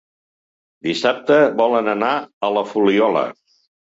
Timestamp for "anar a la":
1.95-2.63